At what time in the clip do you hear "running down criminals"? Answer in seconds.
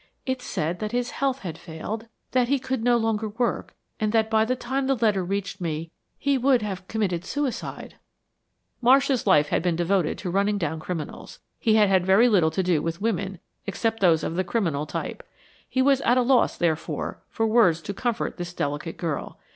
10.31-11.37